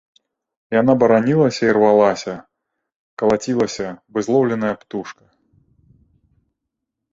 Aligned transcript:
Яна 0.81 0.93
баранілася 1.03 1.61
і 1.69 1.75
рвалася, 1.77 2.33
калацілася, 3.23 3.87
бы 4.11 4.19
злоўленая 4.31 4.75
птушка. 4.83 5.97